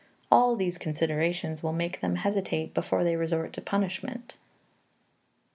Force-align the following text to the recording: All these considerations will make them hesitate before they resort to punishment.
All 0.31 0.55
these 0.55 0.79
considerations 0.79 1.61
will 1.61 1.73
make 1.73 1.99
them 2.01 2.15
hesitate 2.15 2.73
before 2.73 3.03
they 3.03 3.15
resort 3.15 3.53
to 3.53 3.61
punishment. 3.61 4.35